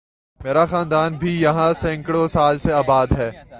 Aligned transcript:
میرا 0.41 0.65
خاندان 0.65 1.17
بھی 1.17 1.39
یہاں 1.41 1.73
سینکڑوں 1.81 2.27
سال 2.27 2.57
سے 2.57 2.71
آباد 2.73 3.07
ہے 3.17 3.29